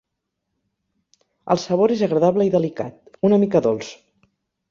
[1.55, 2.97] El sabor és agradable i delicat,
[3.31, 3.93] una mica dolç.